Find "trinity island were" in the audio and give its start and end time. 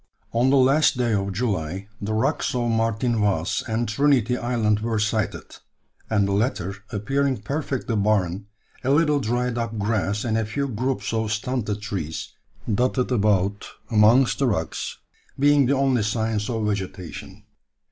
3.87-4.97